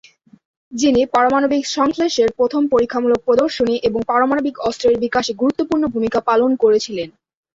যিনি 0.71 1.01
পারমাণবিক 1.13 1.63
সংশ্লেষের 1.75 2.29
প্রথম 2.37 2.61
পরীক্ষামূলক 2.73 3.19
প্রদর্শনী 3.27 3.75
এবং 3.81 3.99
পারমাণবিক 4.09 4.55
অস্ত্রের 4.61 4.95
বিকাশে 5.03 5.31
গুরুত্বপূর্ণ 5.41 5.83
ভূমিকা 5.93 6.19
পালন 6.29 6.51
করেছিলেন। 6.63 7.09